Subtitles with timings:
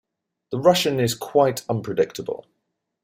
[0.49, 2.47] The Russian is quite unpredictable.